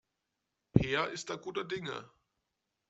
[0.73, 2.09] Peer ist da guter Dinge.